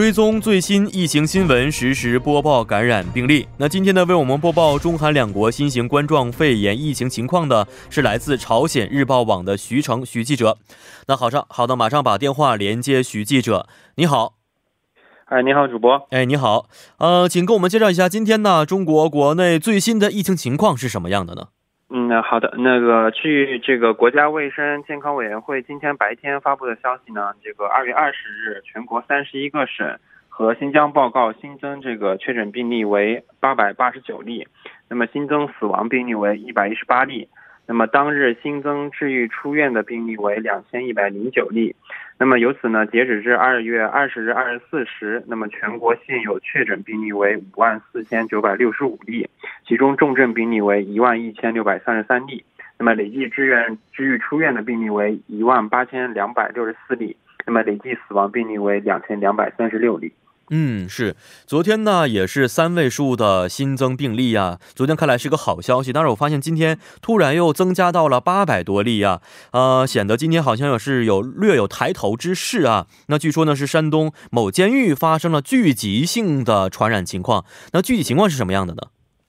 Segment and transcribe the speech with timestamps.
[0.00, 3.46] 追踪最新疫情新闻，实时播报感染病例。
[3.58, 10.56] 那今天呢，为我们播报中韩两国新型冠状肺炎疫情情况的是来自朝鲜日报网的徐成徐记者。
[11.06, 13.68] 那好上好的，马上把电话连接徐记者。
[13.96, 14.36] 你好，
[15.26, 16.06] 哎，你好，主播。
[16.08, 16.64] 哎，你好，
[16.96, 21.48] 呃，请跟我们介绍一下今天呢中国国内最新的疫情情况是什么样的呢？
[21.92, 34.46] 嗯，好的，那个据这个国家卫生健康委员会今天白天发布的消息呢，这个二月二十日，全国三十一个省和新疆报告新增这个确诊病例为八百八十九例，
[34.88, 37.28] 那么新增死亡病例为一百一十八例。
[37.66, 41.74] 那么当日新增治愈出院的病例为两千一百零九例，
[42.22, 49.26] 那么由此呢，截止至二月二十日二十四时，那么全国现有确诊病例为五万四千九百六十五例，
[49.66, 52.44] 其中重症病例为一万一千六百三十三例，
[52.78, 60.12] 那么累计治院治愈出院的病例为一万八千两百六十四例，那么累计死亡病例为两千两百三十六例。
[60.52, 61.14] 嗯，是，
[61.46, 64.58] 昨天呢也是三位数的新增病例呀。
[64.74, 69.20] 昨天看来是个好消息，但是我发现今天突然又增加到了八百多例呀，
[69.52, 72.88] 呃，显得今天好像也是有略有抬头之势啊。
[73.06, 78.82] 那据说呢是山东某监狱发生了聚集性的传染情况，那具体情况是什么样的呢？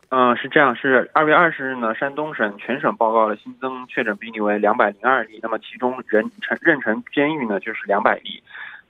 [0.09, 8.41] 嗯，是这样，是二月二十日呢，山东省全省报告了新增确诊病例为两百零二例，那么其中任城任城监狱呢就是两百例。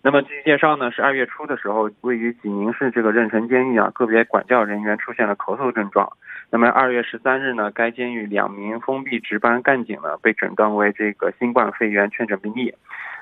[0.04, 6.12] 那么据介绍呢，是二月初的时候，位于济宁市这个任城监狱啊，个别管教人员出现了咳嗽症状。
[6.50, 12.74] 那么二月十三日呢，该监狱两名封闭值班干警呢被诊断为这个新冠肺炎确诊病例。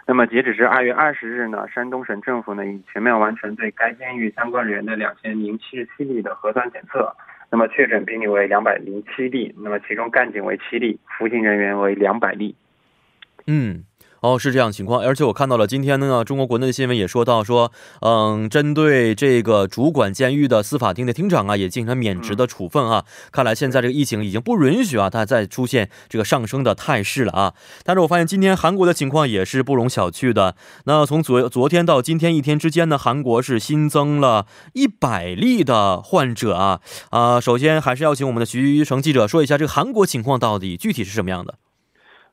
[0.07, 7.13] 那么截止至二月二十日呢，山东省政府呢已全面完成对该监狱相关人员的两千零七十七例的核酸检测。
[7.51, 12.55] 那么确诊病例为两百零七例，那么其中干警为七例，服刑人员为两百例。
[13.47, 13.83] 嗯。
[14.21, 17.71] 哦，是这样情况，而且我看到了今天呢，中国国内的新闻也说到说，
[18.01, 23.05] 嗯，针对这个主管监狱的司法厅的厅长啊，也进行了免职的处分啊。
[23.31, 27.53] 看来现在这个疫情已经不允许啊，它再出现这个上升的态势了啊。
[27.83, 30.55] 但是我发现今天韩国的情况也是不容小觑的。
[30.85, 36.81] 那从昨昨天到今天一天之间呢，韩国是新增了一百例的患者啊
[37.11, 37.39] 啊。
[37.39, 41.55] 首先还是要请我们的徐成记者说一下这个韩国情况到底具体是什么样的。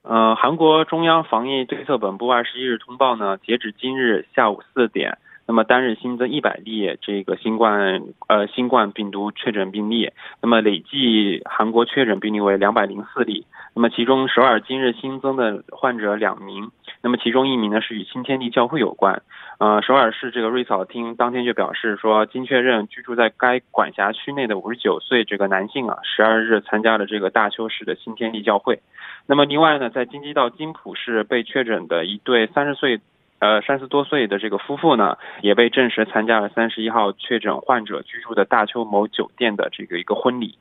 [0.08, 5.18] 呃，韩国中央防疫对策本部二十一日通报呢，截止今日下午四点，
[5.48, 16.70] 那么单日新增一百例这个新冠呃新冠病毒确诊病例，那么累计韩国确诊病例为两百零四例，那么其中首尔今日新增的患者两名，
[17.02, 19.22] 那么其中一名呢是与新天地教会有关，
[19.58, 28.80] 呃，首尔市这个瑞草厅当天就表示说，经确认居住在该管辖区内的五十九岁这个男性啊，十二日参加了这个大邱市的新天地教会。
[29.26, 33.00] 那么另外呢，在京畿道金浦市被确诊的一对三十岁，
[33.38, 40.58] 呃三十多岁的这个夫妇呢，也被证实参加了三十一号确诊患者居住的大邱某酒店的这个一个婚礼。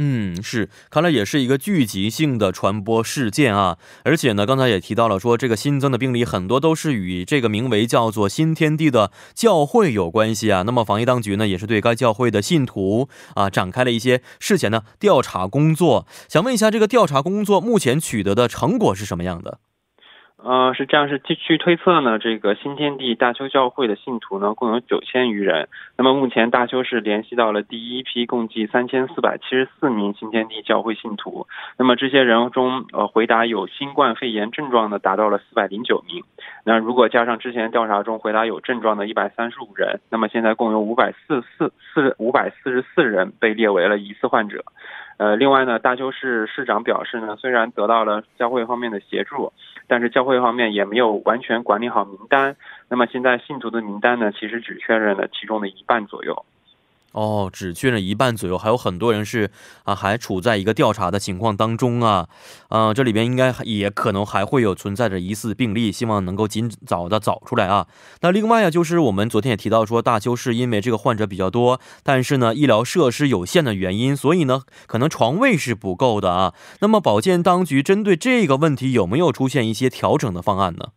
[0.00, 3.78] 嗯，是，看来也是一个聚集性的传播事件啊！
[4.04, 10.62] 而且呢，刚才也提到了，说这个新增的病例很多都是与这个名为叫做新天地的教会有关系啊。
[10.62, 16.06] 那么，防疫当局呢，也是对该教会的信徒啊展开了一些事前的调查工作。
[16.28, 19.58] 想问一下，这个调查工作目前取得的成果是什么样的？
[20.40, 25.68] 呃，是这样，是据推测呢，这个新天地大邱教会的信徒呢，共有九千余人。
[25.96, 31.48] 那么目前大邱市联系到了第一批共计三千四百七十四名新天地教会信徒。
[31.76, 36.22] 那么这些人中，呃，回答有新冠肺炎症状的达到了四百零九名。
[36.64, 44.64] 那如果加上之前调查中回答有症状的一百三十五人，那么现在共有五百四四四五百四十四人被列为了疑似患者。
[45.18, 49.52] 呃，另外呢，大邱市市长表示呢，虽然得到了教会方面的协助，
[49.88, 52.54] 但是教会方面也没有完全管理好名单。
[52.88, 56.44] 那么现在信徒的名单呢，其实只确认了其中的一半左右。
[57.12, 59.50] 哦，只确认一半左右，还有很多人是
[59.84, 62.28] 啊，还处在一个调查的情况当中啊，
[62.68, 67.86] 啊，这里边应该也可能还会有存在着疑似病例，希望能够尽早的找出来啊。
[68.20, 76.54] 那另外啊，就是我们昨天也提到说，大邱市因为这个患者比较多，但是呢，医疗设施有限的原因，所以呢，可能床位是不够的啊。
[76.80, 80.88] 那么保健当局针对这个问题有没有出现一些调整的方案呢？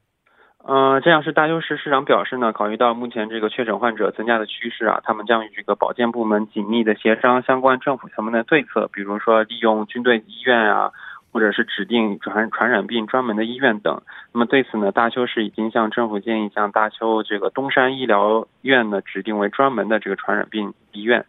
[0.64, 10.92] 嗯，这样是大邱市市长表示呢，考虑到目前这个确诊患者增加的趋势啊，他们将与这个保健部门紧密的协商相关政府层面的对策，比如说利用军队医院啊，
[11.32, 14.04] 或者是指定传传染病专门的医院等。
[14.34, 21.26] 那么对此呢，大邱市已经向政府建议，向大邱这个东山医疗院呢指定为专门的这个传染病医院。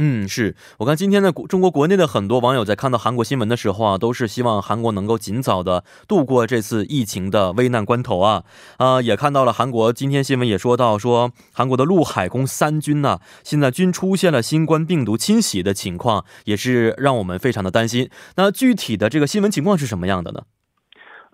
[0.00, 8.44] 嗯，是我看今天的中国国内的很多网友在看到韩国新闻的时候啊，都是希望韩国能够尽早的度过这次疫情的危难关头啊。
[8.76, 18.08] 啊，也看到了韩国今天新闻也说到说，韩国的陆海空三军呢，现在均出现了新冠病毒侵袭的情况，也是让我们非常的担心。
[18.36, 20.42] 那具体的这个新闻情况是什么样的呢？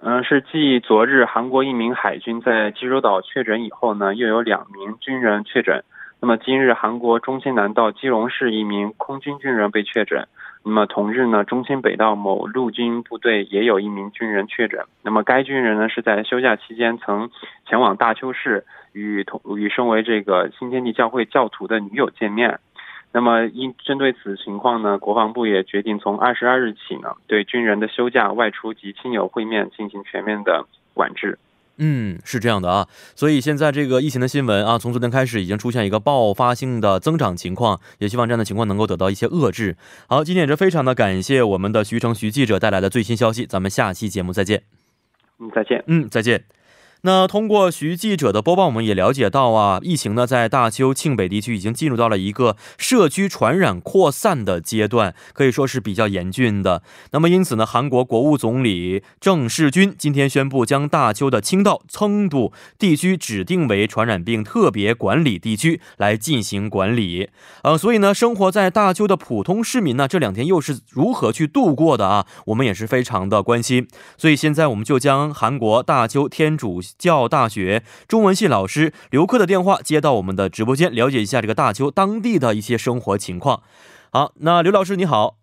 [0.02, 5.84] 嗯，是继昨日韩国一名海军在济州岛确诊以后呢，又有两名军人确诊。
[6.24, 10.26] 那么今日韩国中清南道基隆市一名空军军人被确诊。
[10.64, 14.86] 那么同日呢，中清北道某陆军部队也有一名军人确诊。
[15.02, 17.28] 那么该军人呢是在休假期间曾
[17.68, 22.58] 前往大邱市与同与身为这个新天地教会教徒的女友见面。
[23.12, 31.38] 那么，因针对此情况呢，国防部也决定从二十二日起呢，对军人的休假、外出及亲友会面进行全面的管制。
[31.78, 32.86] 嗯，是这样的啊，
[33.16, 39.76] 所以现在这个疫情的新闻啊，从昨天开始已经出现一个爆发性的增长情况，也希望这样的情况能够得到一些遏制。
[40.06, 44.62] 好，今天也是非常的感谢我们的徐成徐记者带来的最新消息，咱们下期节目再见。
[45.40, 45.82] 嗯，再见。
[45.88, 46.44] 嗯，再见。
[47.06, 56.82] 那通过徐记者的播报，我们也了解到啊，疫情呢在大邱庆北地区已经进入到了一个社区传染扩散的阶段，可以说是比较严峻的。
[57.10, 67.28] 那么因此呢，韩国国务总理郑世军今天宣布将大邱的清道、청도地区指定为传染病特别管理地区来进行管理。
[67.64, 72.26] 呃，所以呢，生活在大邱的普通市民呢，这两天又是如何去度过的啊？
[72.46, 73.86] 我们也是非常的关心。
[74.16, 76.80] 所以现在我们就将韩国大邱天主。
[76.98, 83.62] 教大学中文系老师刘克的电话接到我们的直播间，了解一下这个大邱当地的一些生活情况。
[84.10, 85.36] 好，那刘老师你好。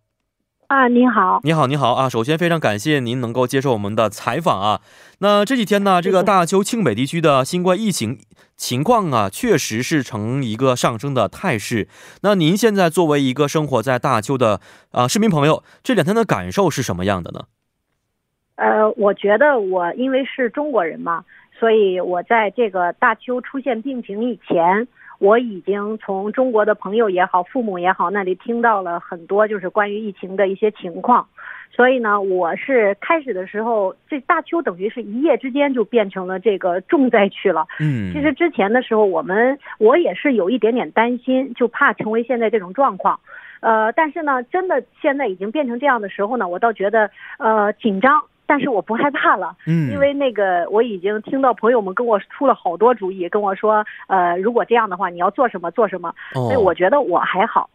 [0.68, 2.08] 啊，你好，你好，你好啊！
[2.08, 4.80] 首先非常感谢您能够接受我们的采访啊。
[5.20, 8.18] 那这几天呢，这个大邱庆北地区的新冠疫情
[8.56, 11.90] 情况啊，确实是呈一个上升的态势。
[12.22, 14.62] 那您现在作为一个生活在大邱的
[14.92, 17.42] 啊市民朋友，这两天的感受是什么样的呢？
[18.56, 24.88] 呃，我觉得我因为是中国人嘛，所以我在这个大邱出现病情以前，
[25.20, 31.28] 我已经从中国的朋友也好、父母也好那里听到了很多就是关于疫情的一些情况，
[31.72, 37.68] 所以呢，我是开始的时候，这大邱等于是一夜之间就变成了这个重灾区了。
[37.80, 43.20] 嗯，其实之前的时候，我们我也是有一点点担心，就怕成为现在这种状况。
[43.60, 48.24] 呃，但是呢，真的现在已经变成这样的时候呢，我倒觉得呃紧张。
[48.52, 57.70] 但是我不害怕了，嗯，因为那个我已经听到朋友们跟我出了好多主意，跟我说，呃，如果这样的话，你要做什么做什么，所以我觉得我还好。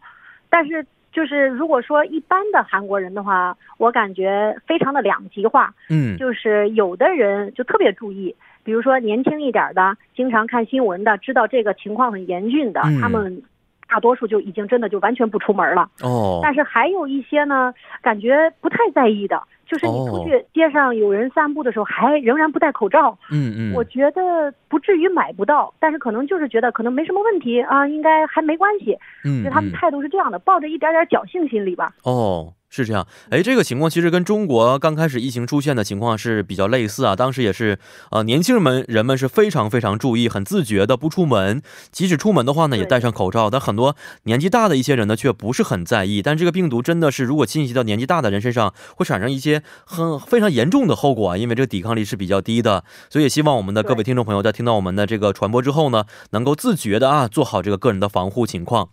[0.51, 13.41] 但是就是如果说一般的韩国人的话，我感觉非常的两极化，嗯，就是有的人就特别注意，比如说年轻一点的，经常看新闻的，知道这个情况很严峻的，他们
[13.89, 15.89] 大多数就已经真的就完全不出门了。
[16.03, 19.41] 哦，但是还有一些呢，感觉不太在意的。
[19.67, 23.17] 就是你出去街上有人散步的时候，还仍然不戴口罩。
[23.31, 28.97] 嗯嗯，我觉得不至于买不到，但是可能就是觉得可能没什么问题啊，应该还没关系。
[29.23, 31.93] 嗯，就他们态度是这样的，抱着一点点侥幸心理吧。
[32.03, 32.53] 哦。
[32.69, 37.15] 是这样，哎，这个情况其实跟中国刚开始疫情出现的情况是比较类似啊。
[37.15, 37.79] 当时也是，
[38.11, 41.61] 呃，年轻人们人们是非常非常注意、很自觉的不出门，
[41.91, 43.49] 即使出门的话呢，也戴上口罩。
[43.49, 46.21] 但很多年纪大的一些人呢，却不是很在意。
[46.21, 51.37] 但这个病毒真的是，如果侵袭到年纪大的人身上，会产生一些很非常严重的后果啊。
[51.37, 58.89] 因为这个抵抗力是比较低的，所以也希望我们的各位听众朋友在听到我们的这个传播之后呢，能够自觉的啊，做好这个个人的防护情况。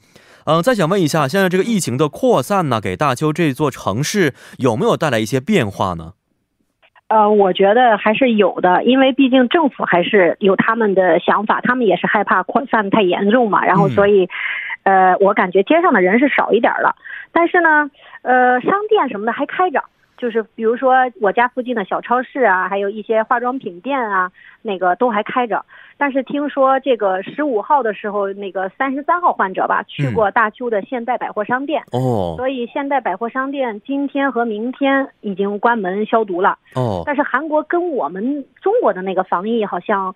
[0.46, 6.12] 嗯，再想问一下，现在这个疫情的扩散呢，给大邱这座城市有没有带来一些变化呢？
[7.08, 13.64] 呃，我觉得还是有的，因为毕竟政府还是有他们的想法，他们也是害怕扩散太严重嘛。
[13.64, 14.28] 然后，所以，
[14.82, 16.96] 呃，我感觉街上的人是少一点了，
[17.30, 17.90] 但是呢，
[18.22, 19.84] 呃，商店什么的还开着，
[20.24, 25.62] 就是比如说我家附近的小超市啊，还有一些化妆品店啊，那个都还开着。
[25.98, 40.14] 但是听说这个十五号的时候，那个三十三号患者吧，去过大邱的现代百货商店，哦，所以现代百货商店今天和明天已经关门消毒了，哦，但是韩国跟我们中国的那个防疫好像。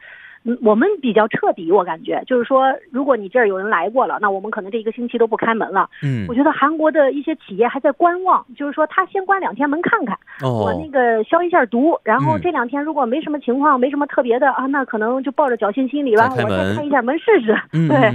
[0.62, 5.88] 我们比较彻底，我感觉就是说，如果你这儿有人来过了，那我们可能这一个星期都不开门了。
[6.02, 17.56] 嗯，我觉得韩国的一些企业还在观望，就是说他先关两天门看看，我那个消一下毒，然后这两天如果没什么情况，没什么特别的啊，那可能就抱着侥幸心理吧，我再开一下门试试。
[17.88, 18.12] 对，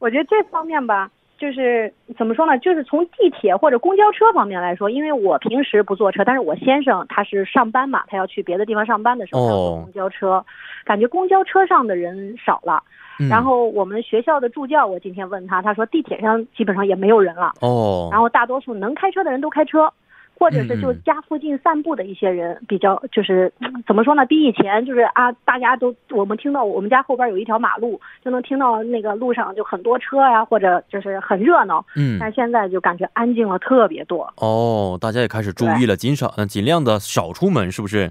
[0.00, 2.58] 我觉得这方面吧，就是怎么说呢？
[2.58, 10.44] 就是从地铁或者公交车方面来说，因为我平时不坐车，但是我先生他是上班嘛，他要去别的地方上班的时候，他要坐公交车，
[10.84, 12.82] 感觉公交车上的人少了。
[13.30, 17.52] 然后我们学校的助教，我今天问他，他说地铁上基本上也没有人了。
[17.60, 18.08] 哦。
[18.10, 19.92] 然后大多数能开车的人都开车。
[20.38, 23.52] 或者是就家附近散步的一些人比较，就是
[23.86, 24.24] 怎么说呢？
[24.24, 31.84] 比以前就是啊，大家都我们听到我们家后边有一条马路，就能听到那个路上就很多车呀，或者就是很热闹。
[31.96, 34.32] 嗯，但现在就感觉安静了特别多。
[34.36, 38.10] 哦，大家也开始注意了，尽少嗯尽量的少出门，是不是？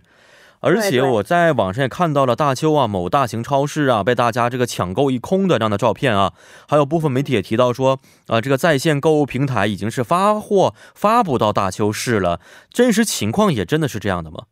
[0.60, 6.34] 而且我在网上也看到了大邱啊某大型超市啊被大家这个抢购一空的这样的照片啊，
[6.68, 12.40] 还有部分媒体也提到说啊这个在线购物平台已经是发货发不到大邱市了，
[12.72, 14.46] 真实情况也真的是这样的吗？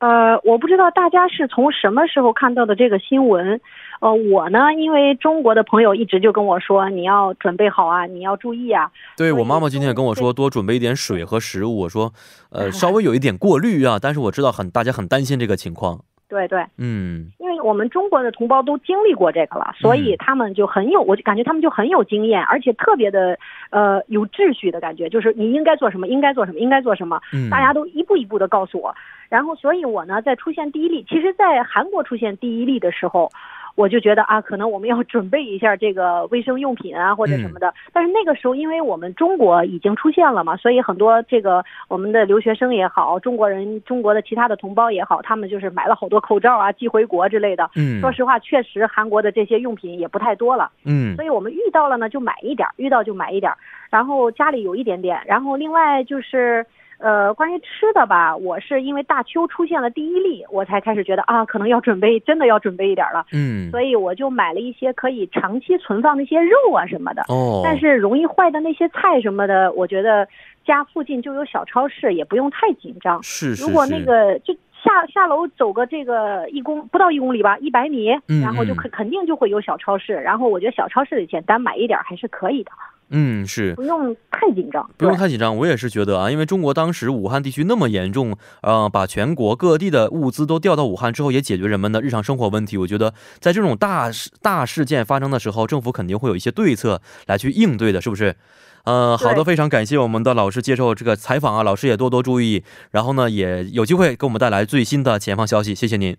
[0.00, 3.60] 呃，我不知道大家是从什么时候看到的这个新闻。
[4.00, 8.90] 呃，我呢，因为中国的朋友一直就跟我说，你要准备好啊，你要注意啊。
[9.14, 11.80] 对我妈妈今天也跟我说，多准备一点水和食物。
[11.80, 12.12] 我说，
[12.50, 16.00] 呃， 稍微有一点过滤啊，但是我知道很大家很担心这个情况。
[16.30, 23.38] 对对，嗯，因为我们中国的同胞都经历过这个了，所以他们就很有，我就感觉他们就很有经验，而且特别的
[23.70, 28.94] 呃有秩序的感觉，就是你应该做什么，应该做什么，应该做什么，大家都一步一步的告诉我。
[29.28, 33.30] 然后，所以我呢，在出现第一例，其实，在韩国出现第一例的时候。
[33.74, 37.72] 我就觉得啊，可能我们要准备一下这个卫生用品啊，或者什么的。
[37.92, 47.70] 但是那个时候，因为我们中国已经出现了嘛，所以很多这个我们的留学生也好，中国人、中国的其他的同胞也好，他们就是买了好多口罩啊，寄回国之类的。
[47.76, 50.70] 嗯，说实话，确实韩国的这些用品也不太多了。
[50.84, 53.52] 嗯，所以我们遇到了呢，就买一点，遇到就买一点，
[53.90, 56.66] 然后家里有一点点，然后另外就是。
[57.00, 63.24] 呃，关于吃的吧，我是因为大邱出现了第一例，我才开始觉得啊，可能要准备，真的要准备一点了。
[63.32, 67.22] 嗯，所以我就买了一些可以长期存放那些肉啊什么的。
[67.28, 67.62] 哦。
[67.64, 70.28] 但是容易坏的那些菜什么的，我觉得
[70.64, 73.22] 家附近就有小超市，也不用太紧张。
[73.22, 74.52] 是是如果那个就
[74.84, 78.08] 下下楼走个这个一公不到一公里吧，一百米，
[78.42, 80.12] 然后就肯肯定就会有小超市。
[80.12, 82.70] 然后我觉得小超市里简单买一点还是可以的。
[83.10, 85.56] 嗯，是不用太紧张，不用太紧张。
[85.56, 92.76] 我也是觉得啊，因为中国当时武汉地区那么严重，呃，把全国各地的物资都调到武汉之后，也解决人们的日常生活问题。
[92.76, 98.36] 我觉得在这种大事大事件发生的时候，政府肯定会有一些对策来去应对的，是不是？
[98.84, 105.74] 呃，好的，非常感谢我们的老师接受这个采访啊，老师也多多注意，然后呢，也有机会给我们带来最新的前方消息。
[105.74, 106.16] 谢谢您。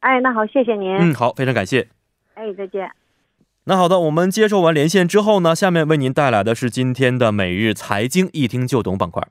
[0.00, 0.96] 哎，那好，谢谢您。
[0.96, 1.88] 嗯，好，非常感谢。
[2.34, 2.90] 哎，再见。
[3.64, 9.28] 那好的，我们接受完连线之后呢，下面为您带来的是今天的每日财经一听就懂板块。